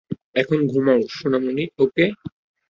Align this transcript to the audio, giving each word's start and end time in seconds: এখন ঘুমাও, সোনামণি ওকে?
এখন 0.35 0.59
ঘুমাও, 0.67 0.99
সোনামণি 1.09 1.63
ওকে? 1.79 2.05